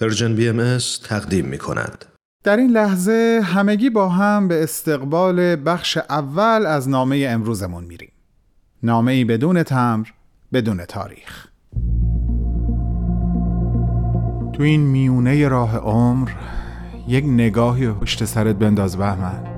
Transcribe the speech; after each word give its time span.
Persian 0.00 0.34
BMS 0.34 0.78
تقدیم 1.04 1.44
می 1.46 1.58
کند. 1.58 2.04
در 2.44 2.56
این 2.56 2.70
لحظه 2.70 3.40
همگی 3.44 3.90
با 3.90 4.08
هم 4.08 4.48
به 4.48 4.62
استقبال 4.62 5.56
بخش 5.64 5.98
اول 6.10 6.66
از 6.66 6.88
نامه 6.88 7.26
امروزمون 7.28 7.84
میریم. 7.84 8.12
نامه 8.82 9.12
ای 9.12 9.24
بدون 9.24 9.62
تمبر، 9.62 10.06
بدون 10.52 10.84
تاریخ. 10.84 11.46
تو 14.52 14.62
این 14.62 14.80
میونه 14.80 15.48
راه 15.48 15.76
عمر 15.76 16.30
یک 17.08 17.24
نگاهی 17.24 17.92
پشت 17.92 18.24
سرت 18.24 18.56
بنداز 18.56 18.96
بهمن 18.96 19.57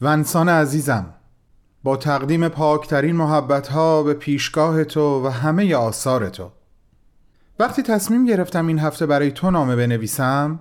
ونسان 0.00 0.48
عزیزم 0.48 1.14
با 1.82 1.96
تقدیم 1.96 2.48
پاکترین 2.48 3.16
محبت 3.16 3.68
ها 3.68 4.02
به 4.02 4.14
پیشگاه 4.14 4.84
تو 4.84 5.26
و 5.26 5.28
همه 5.28 5.74
آثار 5.74 6.28
تو. 6.28 6.50
وقتی 7.58 7.82
تصمیم 7.82 8.26
گرفتم 8.26 8.66
این 8.66 8.78
هفته 8.78 9.06
برای 9.06 9.30
تو 9.30 9.50
نامه 9.50 9.76
بنویسم 9.76 10.60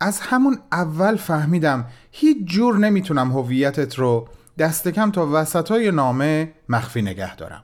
از 0.00 0.20
همون 0.20 0.58
اول 0.72 1.16
فهمیدم 1.16 1.86
هیچ 2.10 2.38
جور 2.44 2.78
نمی‌تونم 2.78 3.32
هویتت 3.32 3.94
رو 3.94 4.28
دست 4.58 4.88
کم 4.88 5.10
تا 5.10 5.28
وسط 5.32 5.70
های 5.70 5.90
نامه 5.90 6.52
مخفی 6.68 7.02
نگه 7.02 7.36
دارم. 7.36 7.62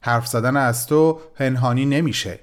حرف 0.00 0.26
زدن 0.26 0.56
از 0.56 0.86
تو 0.86 1.20
پنهانی 1.34 1.86
نمیشه. 1.86 2.40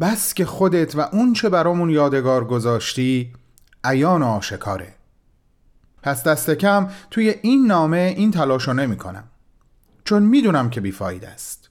بس 0.00 0.34
که 0.34 0.44
خودت 0.44 0.96
و 0.96 1.00
اون 1.00 1.32
چه 1.32 1.48
برامون 1.48 1.90
یادگار 1.90 2.44
گذاشتی 2.44 3.32
عیان 3.84 4.22
و 4.22 4.26
آشکاره. 4.26 4.93
پس 6.04 6.24
دست 6.24 6.50
کم 6.50 6.88
توی 7.10 7.34
این 7.42 7.66
نامه 7.66 8.14
این 8.16 8.30
تلاشو 8.30 8.72
نمی 8.72 8.96
کنم 8.96 9.24
چون 10.04 10.22
می‌دونم 10.22 10.70
که 10.70 10.80
بیفاید 10.80 11.24
است. 11.24 11.70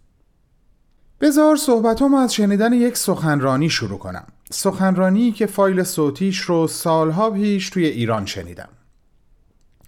بذار 1.22 1.56
صحبتامو 1.56 2.18
از 2.18 2.34
شنیدن 2.34 2.74
یک 2.74 2.98
سخنرانی 2.98 3.70
شروع 3.70 4.00
کنم. 4.00 4.24
سخنرانی 4.52 5.32
که 5.32 5.46
فایل 5.46 5.84
صوتیش 5.84 6.40
رو 6.40 6.68
سالها 6.68 7.30
پیش 7.30 7.70
توی 7.70 7.86
ایران 7.86 8.26
شنیدم. 8.26 8.70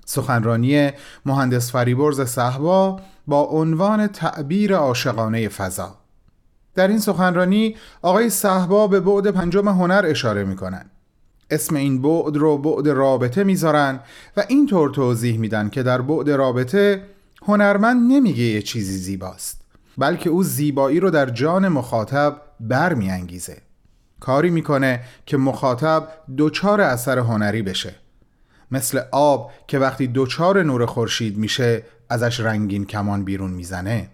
سخنرانی 0.06 0.92
مهندس 1.26 1.72
فریبرز 1.72 2.22
صحبا 2.22 3.02
با 3.28 3.42
عنوان 3.42 4.08
تعبیر 4.08 4.76
عاشقانه 4.76 5.50
فضا. 5.50 5.96
در 6.76 6.88
این 6.88 7.00
سخنرانی 7.00 7.76
آقای 8.02 8.30
صحبا 8.30 8.88
به 8.88 9.00
بعد 9.00 9.32
پنجم 9.32 9.68
هنر 9.68 10.06
اشاره 10.08 10.44
می‌کنن. 10.44 10.90
اسم 11.56 11.76
این 11.76 12.02
بعد 12.02 12.38
رو 12.38 12.58
بعد 12.58 12.88
رابطه 12.88 13.44
می‌ذارن 13.44 14.00
و 14.38 14.44
اینطور 14.48 14.90
توضیح 14.90 15.40
میدن 15.40 15.70
که 15.70 15.84
در 15.84 16.02
بعد 16.02 16.30
رابطه 16.30 17.04
هنرمند 17.42 18.12
نمیگه 18.12 18.44
یه 18.44 18.62
چیزی 18.62 18.98
زیباست 18.98 19.62
بلکه 19.98 20.30
او 20.30 20.44
زیبایی 20.44 21.00
رو 21.00 21.10
در 21.10 21.30
جان 21.30 21.68
مخاطب 21.68 22.42
برمیانگیزه 22.60 23.58
کاری 24.20 24.50
می‌کنه 24.50 25.04
که 25.26 25.38
مخاطب 25.38 26.08
دوچار 26.38 26.82
اثر 26.82 27.20
هنری 27.20 27.62
بشه 27.62 27.96
مثل 28.72 29.02
آب 29.12 29.52
که 29.68 29.80
وقتی 29.80 30.08
دوچار 30.08 30.64
نور 30.64 30.86
خورشید 30.86 31.38
میشه 31.38 31.84
ازش 32.10 32.40
رنگین 32.40 32.86
کمان 32.86 33.24
بیرون 33.24 33.52
می‌زنه 33.52 34.10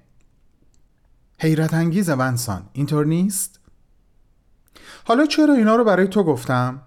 حیرت 1.39 1.73
انگیز 1.73 2.09
ونسان 2.09 2.63
اینطور 2.73 3.05
نیست؟ 3.05 3.59
حالا 5.03 5.25
چرا 5.25 5.53
اینا 5.53 5.75
رو 5.75 5.83
برای 5.83 6.07
تو 6.07 6.23
گفتم؟ 6.23 6.81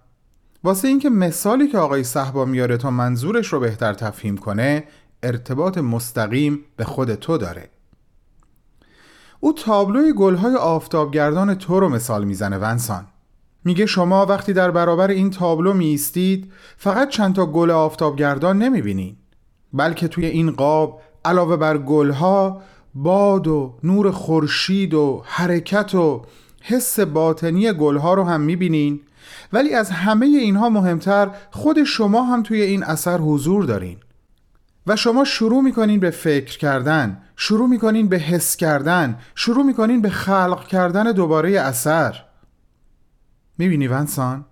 واسه 0.64 0.88
اینکه 0.88 1.10
مثالی 1.10 1.68
که 1.68 1.78
آقای 1.78 2.04
صحبا 2.04 2.44
میاره 2.44 2.76
تا 2.76 2.90
منظورش 2.90 3.46
رو 3.46 3.60
بهتر 3.60 3.94
تفهیم 3.94 4.36
کنه 4.36 4.84
ارتباط 5.22 5.78
مستقیم 5.78 6.60
به 6.76 6.84
خود 6.84 7.14
تو 7.14 7.38
داره. 7.38 7.70
او 9.40 9.52
تابلوی 9.52 10.12
گلهای 10.12 10.54
آفتابگردان 10.54 11.54
تو 11.54 11.80
رو 11.80 11.88
مثال 11.88 12.24
می‌زنه 12.24 12.58
ونسان. 12.58 13.06
میگه 13.64 13.86
شما 13.86 14.26
وقتی 14.26 14.52
در 14.52 14.70
برابر 14.70 15.08
این 15.08 15.30
تابلو 15.30 15.72
میستید 15.72 16.52
فقط 16.76 17.08
چند 17.08 17.34
تا 17.34 17.46
گل 17.46 17.70
آفتابگردان 17.70 18.58
نمی‌بینین 18.58 19.16
بلکه 19.72 20.08
توی 20.08 20.26
این 20.26 20.50
قاب 20.50 21.00
علاوه 21.24 21.56
بر 21.56 21.78
گلها 21.78 22.62
باد 22.94 23.46
و 23.46 23.78
نور 23.82 24.10
خورشید 24.10 24.94
و 24.94 25.22
حرکت 25.26 25.94
و 25.94 26.22
حس 26.62 27.00
باطنی 27.00 27.72
گلها 27.72 28.14
رو 28.14 28.24
هم 28.24 28.40
می‌بینین 28.40 29.00
ولی 29.52 29.74
از 29.74 29.90
همه 29.90 30.26
اینها 30.26 30.68
مهمتر 30.68 31.30
خود 31.50 31.84
شما 31.84 32.22
هم 32.22 32.42
توی 32.42 32.62
این 32.62 32.82
اثر 32.82 33.18
حضور 33.18 33.64
دارین 33.64 33.98
و 34.86 34.96
شما 34.96 35.24
شروع 35.24 35.62
می‌کنین 35.62 36.00
به 36.00 36.10
فکر 36.10 36.58
کردن 36.58 37.22
شروع 37.36 37.68
می‌کنین 37.68 38.08
به 38.08 38.18
حس 38.18 38.56
کردن 38.56 39.18
شروع 39.34 39.64
می‌کنین 39.64 40.02
به 40.02 40.10
خلق 40.10 40.66
کردن 40.66 41.12
دوباره 41.12 41.60
اثر 41.60 42.24
می‌بینی 43.58 43.88
ونسان؟ 43.88 44.44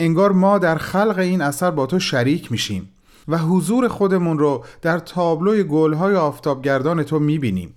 انگار 0.00 0.32
ما 0.32 0.58
در 0.58 0.76
خلق 0.76 1.18
این 1.18 1.42
اثر 1.42 1.70
با 1.70 1.86
تو 1.86 1.98
شریک 1.98 2.52
میشیم 2.52 2.88
و 3.28 3.38
حضور 3.38 3.88
خودمون 3.88 4.38
رو 4.38 4.64
در 4.82 4.98
تابلوی 4.98 5.64
گلهای 5.64 6.14
آفتابگردان 6.14 7.02
تو 7.02 7.18
می‌بینیم 7.18 7.74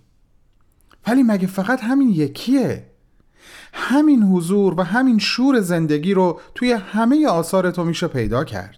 ولی 1.07 1.23
مگه 1.23 1.47
فقط 1.47 1.83
همین 1.83 2.09
یکیه؟ 2.09 2.92
همین 3.85 4.23
حضور 4.23 4.73
و 4.79 4.83
همین 4.83 5.19
شور 5.19 5.59
زندگی 5.59 6.13
رو 6.13 6.39
توی 6.55 6.71
همه 6.71 7.27
آثار 7.27 7.71
تو 7.71 7.83
میشه 7.83 8.07
پیدا 8.07 8.43
کرد. 8.43 8.77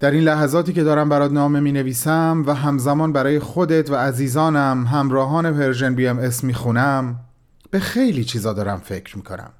در 0.00 0.10
این 0.10 0.24
لحظاتی 0.24 0.72
که 0.72 0.84
دارم 0.84 1.08
برات 1.08 1.32
نامه 1.32 1.60
می 1.60 1.72
نویسم 1.72 2.44
و 2.46 2.54
همزمان 2.54 3.12
برای 3.12 3.38
خودت 3.38 3.90
و 3.90 3.94
عزیزانم 3.94 4.86
همراهان 4.86 5.52
Persian 5.52 5.94
BMS 5.94 6.44
می 6.44 6.54
خونم 6.54 7.20
به 7.70 7.78
خیلی 7.78 8.24
چیزا 8.24 8.52
دارم 8.52 8.78
فکر 8.78 9.16
می 9.16 9.22
کنم 9.22 9.50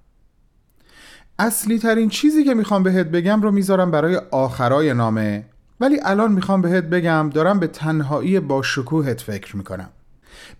اصلی 1.38 1.78
ترین 1.78 2.09
چیزی 2.09 2.44
که 2.44 2.54
می‌خوام 2.54 2.83
بهت 2.83 3.06
بگم 3.06 3.43
رو 3.43 3.50
می‌ذارم 3.50 3.91
برای 3.91 4.21
آخرای 4.31 4.94
نامه 4.94 5.44
ولی 5.81 6.00
الان 6.04 6.33
می‌خوام 6.33 6.62
بهت 6.62 6.84
بگم 6.84 7.31
دارم 7.34 7.59
به 7.59 7.66
تنهایی 7.66 8.41
با 8.41 8.62
شکوهت 8.62 9.21
فکر 9.21 9.56
می‌کنم. 9.56 9.88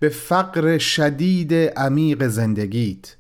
به 0.00 0.09
فقر 0.09 0.78
شدید 0.78 1.55
عمیق 1.55 2.27
زندگیت. 2.27 3.17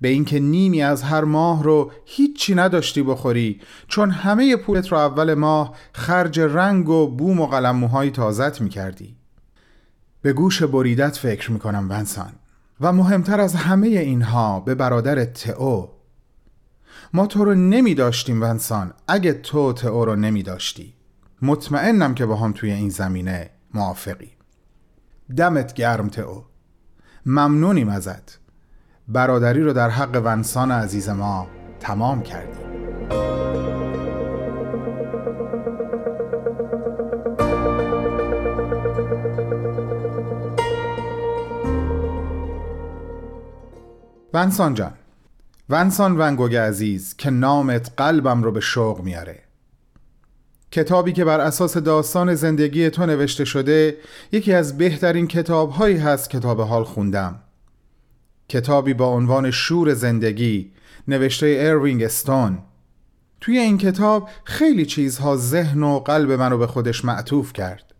به 0.00 0.08
اینکه 0.08 0.40
نیمی 0.40 0.82
از 0.82 1.02
هر 1.02 1.24
ماه 1.24 1.62
رو 1.62 1.92
هیچی 2.04 2.54
نداشتی 2.54 3.02
بخوری 3.02 3.60
چون 3.88 4.10
همه 4.10 4.56
پولت 4.56 4.92
رو 4.92 4.98
اول 4.98 5.34
ماه 5.34 5.74
خرج 5.92 6.40
رنگ 6.40 6.88
و 6.88 7.06
بوم 7.06 7.40
و 7.40 7.46
قلم 7.46 7.76
موهای 7.76 8.10
تازت 8.10 8.60
می 8.60 8.68
کردی 8.68 9.16
به 10.22 10.32
گوش 10.32 10.62
بریدت 10.62 11.16
فکر 11.16 11.52
می 11.52 11.58
کنم 11.58 11.86
ونسان. 11.90 12.32
و 12.80 12.92
مهمتر 12.92 13.40
از 13.40 13.54
همه 13.54 13.86
اینها 13.86 14.60
به 14.60 14.74
برادر 14.74 15.24
تئو 15.24 15.86
ما 17.12 17.26
تو 17.26 17.44
رو 17.44 17.54
نمی 17.54 17.94
داشتیم 17.94 18.42
ونسان 18.42 18.92
اگه 19.08 19.32
تو 19.32 19.72
تئو 19.72 20.04
رو 20.04 20.16
نمی 20.16 20.42
داشتی 20.42 20.94
مطمئنم 21.42 22.14
که 22.14 22.26
با 22.26 22.36
هم 22.36 22.52
توی 22.52 22.72
این 22.72 22.90
زمینه 22.90 23.50
موافقی. 23.74 24.30
دمت 25.36 25.74
گرم 25.74 26.08
تئو 26.08 26.42
ممنونیم 27.26 27.88
ازت. 27.88 28.38
برادری 29.08 29.62
رو 29.62 29.72
در 29.72 29.90
حق 29.90 30.22
ونسان 30.24 30.70
عزیز 30.70 31.08
ما 31.08 31.46
تمام 31.80 32.22
کردیم. 32.22 32.64
ونسان 44.34 44.74
جان 44.74 44.92
ونسان 45.68 46.20
ونگوگ 46.20 46.56
عزیز 46.56 47.16
که 47.16 47.30
نامت 47.30 47.90
قلبم 47.96 48.42
رو 48.42 48.52
به 48.52 48.60
شوق 48.60 49.00
میاره. 49.00 49.40
کتابی 50.70 51.12
که 51.12 51.24
بر 51.24 51.40
اساس 51.40 51.76
داستان 51.76 52.34
زندگی 52.34 52.90
تو 52.90 53.06
نوشته 53.06 53.44
شده 53.44 53.96
یکی 54.32 54.52
از 54.52 54.78
بهترین 54.78 55.26
کتابهایی 55.26 55.96
هست 55.96 56.30
که 56.30 56.45
تا 56.45 56.50
به 56.50 56.60
حال 56.60 56.84
خوندم. 56.84 57.43
کتابی 58.48 58.94
با 58.94 59.06
عنوان 59.06 59.50
شور 59.50 59.94
زندگی 59.94 60.72
نوشته 61.08 61.46
ایروینگ 61.46 62.02
استون. 62.02 62.58
توی 63.40 63.58
این 63.58 63.78
کتاب 63.78 64.28
خیلی 64.44 64.86
چیزها 64.86 65.36
ذهن 65.36 65.82
و 65.82 65.98
قلب 65.98 66.32
منو 66.32 66.58
به 66.58 66.66
خودش 66.66 67.04
معطوف 67.04 67.52
کرد. 67.52 67.94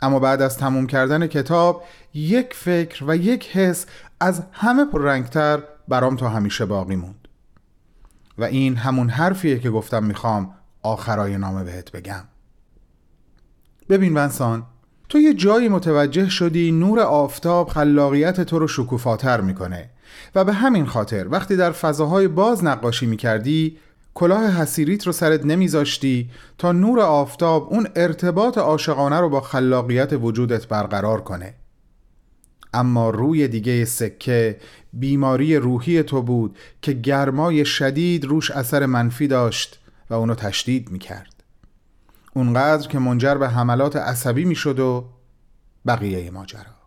اما 0.00 0.18
بعد 0.18 0.42
از 0.42 0.58
تموم 0.58 0.86
کردن 0.86 1.26
کتاب 1.26 1.84
یک 2.14 2.54
فکر 2.54 3.04
و 3.06 3.16
یک 3.16 3.48
حس 3.48 3.86
از 4.20 4.42
همه 4.52 4.84
پررنگتر 4.84 5.62
برام 5.88 6.16
تا 6.16 6.28
همیشه 6.28 6.66
باقی 6.66 6.96
موند. 6.96 7.28
و 8.38 8.44
این 8.44 8.76
همون 8.76 9.08
حرفیه 9.08 9.58
که 9.58 9.70
گفتم 9.70 10.04
می‌خوام 10.04 10.54
آخرای 10.82 11.38
نامه 11.38 11.64
بهت 11.64 11.92
بگم. 11.92 12.24
ببین 13.88 14.16
ونسان 14.16 14.66
تو 15.12 15.18
یه 15.18 15.34
جایی 15.34 15.68
متوجه 15.68 16.28
شدی 16.28 16.72
نور 16.72 17.00
آفتاب 17.00 17.68
خلاقیت 17.68 18.40
تو 18.40 18.58
رو 18.58 18.68
شکوفاتر 18.68 19.40
می‌کنه. 19.40 19.90
و 20.34 20.44
به 20.44 20.52
همین 20.52 20.86
خاطر 20.86 21.28
وقتی 21.28 21.56
در 21.56 21.72
فضاهای 21.72 22.28
باز 22.28 22.64
نقاشی 22.64 23.06
می‌کردی 23.06 23.78
کلاه 24.14 24.60
حسیریت 24.60 25.06
رو 25.06 25.12
سرت 25.12 25.46
نمیذاشتی 25.46 26.30
تا 26.58 26.72
نور 26.72 27.00
آفتاب 27.00 27.68
اون 27.70 27.88
ارتباط 27.96 28.58
عاشقانه 28.58 29.20
رو 29.20 29.28
با 29.28 29.40
خلاقیت 29.40 30.12
وجودت 30.12 30.68
برقرار 30.68 31.20
کنه. 31.20 31.54
اما 32.74 33.10
روی 33.10 33.48
دیگه 33.48 33.84
سکه 33.84 34.56
بیماری 34.92 35.56
روحی 35.56 36.02
تو 36.02 36.22
بود 36.22 36.58
که 36.82 36.92
گرمای 36.92 37.64
شدید 37.64 38.24
روش 38.24 38.50
اثر 38.50 38.86
منفی 38.86 39.26
داشت 39.26 39.80
و 40.10 40.14
اونو 40.14 40.34
تشدید 40.34 40.90
می‌کرد. 40.90 41.31
اونقدر 42.34 42.88
که 42.88 42.98
منجر 42.98 43.34
به 43.34 43.48
حملات 43.48 43.96
عصبی 43.96 44.44
می‌شد 44.44 44.78
و 44.78 45.04
بقیه 45.86 46.30
ماجرا. 46.30 46.82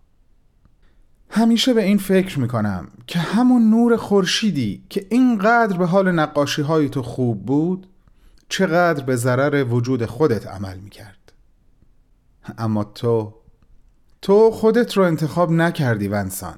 همیشه 1.29 1.73
به 1.73 1.83
این 1.83 1.97
فکر 1.97 2.39
می‌کنم 2.39 2.87
که 3.07 3.19
همون 3.19 3.69
نور 3.69 3.97
خورشیدی 3.97 4.83
که 4.89 5.07
اینقدر 5.09 5.77
به 5.77 5.85
حال 5.85 6.11
نقاشی 6.11 6.61
های 6.61 6.89
تو 6.89 7.01
خوب 7.01 7.45
بود 7.45 7.87
چقدر 8.49 9.03
به 9.03 9.15
ضرر 9.15 9.63
وجود 9.63 10.05
خودت 10.05 10.47
عمل 10.47 10.77
می‌کرد. 10.77 11.33
اما 12.57 12.83
تو 12.83 13.33
تو 14.21 14.51
خودت 14.51 14.97
رو 14.97 15.03
انتخاب 15.03 15.51
نکردی 15.51 16.07
ونسان. 16.07 16.55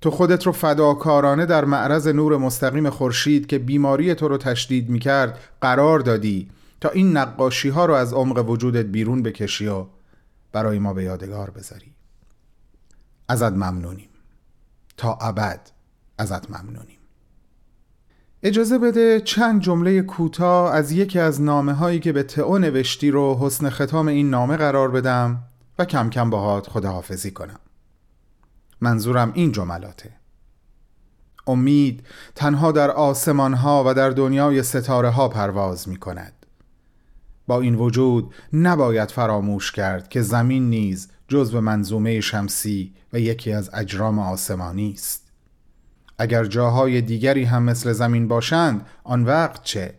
تو 0.00 0.10
خودت 0.10 0.46
رو 0.46 0.52
فداکارانه 0.52 1.46
در 1.46 1.64
معرض 1.64 2.08
نور 2.08 2.36
مستقیم 2.36 2.90
خورشید 2.90 3.46
که 3.46 3.58
بیماری 3.58 4.14
تو 4.14 4.28
رو 4.28 4.38
تشدید 4.38 4.88
می‌کرد 4.90 5.38
قرار 5.60 5.98
دادی. 6.00 6.48
تا 6.80 6.88
این 6.88 7.16
نقاشی 7.16 7.68
ها 7.68 7.86
رو 7.86 7.94
از 7.94 8.12
عمق 8.12 8.48
وجودت 8.48 8.86
بیرون 8.86 9.22
بکشی 9.22 9.66
و 9.66 9.86
برای 10.52 10.78
ما 10.78 10.94
به 10.94 11.04
یادگار 11.04 11.50
بذاری. 11.50 11.94
ازت 13.28 13.52
ممنونیم. 13.52 14.08
تا 14.96 15.18
ابد 15.20 15.70
ازت 16.18 16.50
ممنونیم. 16.50 16.98
اجازه 18.42 18.78
بده 18.78 19.20
چند 19.20 19.60
جمله 19.60 20.02
کوتاه 20.02 20.74
از 20.74 20.92
یکی 20.92 21.18
از 21.18 21.40
نامه 21.40 21.72
هایی 21.72 22.00
که 22.00 22.12
به 22.12 22.22
تئو 22.22 22.58
نوشتی 22.58 23.10
رو 23.10 23.38
حسن 23.40 23.70
ختام 23.70 24.08
این 24.08 24.30
نامه 24.30 24.56
قرار 24.56 24.90
بدم 24.90 25.42
و 25.78 25.84
کم 25.84 26.10
کم 26.10 26.30
باهات 26.30 26.68
خداحافظی 26.68 27.30
کنم. 27.30 27.60
منظورم 28.80 29.32
این 29.34 29.52
جملاته. 29.52 30.12
امید 31.46 32.06
تنها 32.34 32.72
در 32.72 32.90
آسمان 32.90 33.54
ها 33.54 33.84
و 33.86 33.94
در 33.94 34.10
دنیای 34.10 34.62
ستاره 34.62 35.08
ها 35.10 35.28
پرواز 35.28 35.88
می 35.88 35.96
کند 35.96 36.35
با 37.46 37.60
این 37.60 37.74
وجود 37.74 38.34
نباید 38.52 39.10
فراموش 39.10 39.72
کرد 39.72 40.08
که 40.08 40.22
زمین 40.22 40.70
نیز 40.70 41.08
جزو 41.28 41.60
منظومه 41.60 42.20
شمسی 42.20 42.94
و 43.12 43.20
یکی 43.20 43.52
از 43.52 43.70
اجرام 43.74 44.18
آسمانی 44.18 44.92
است. 44.92 45.26
اگر 46.18 46.44
جاهای 46.44 47.00
دیگری 47.00 47.44
هم 47.44 47.62
مثل 47.62 47.92
زمین 47.92 48.28
باشند 48.28 48.86
آن 49.04 49.24
وقت 49.24 49.62
چه؟ 49.62 49.94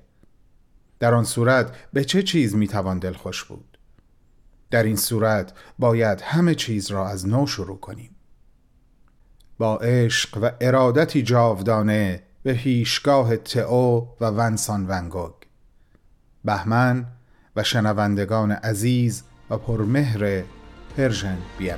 در 1.00 1.14
آن 1.14 1.24
صورت 1.24 1.76
به 1.94 2.04
چه 2.04 2.24
چیز 2.24 2.56
می‌توان 2.56 3.00
دلخوش 3.00 3.44
بود؟ 3.44 3.78
در 4.72 4.84
این 4.84 4.96
صورت 4.96 5.54
باید 5.80 6.22
همه 6.22 6.56
چیز 6.56 6.92
را 6.92 7.08
از 7.08 7.28
نو 7.28 7.48
شروع 7.48 7.80
کنیم. 7.80 8.16
با 9.58 9.78
عشق 9.78 10.38
و 10.42 10.52
ارادتی 10.62 11.24
جاودانه 11.24 12.24
به 12.44 12.54
هیشگاه 12.54 13.38
تئو 13.38 14.08
و 14.22 14.26
ونسان 14.26 14.88
ونگوگ. 14.88 15.34
بهمن 16.46 17.06
و 17.58 17.64
شنوندگان 17.64 18.52
عزیز 18.52 19.24
و 19.50 19.58
پرمهر 19.58 20.44
پرژن 20.98 21.38
بی 21.58 21.70